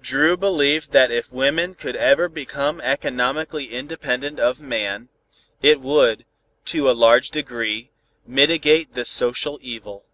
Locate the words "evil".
9.60-10.06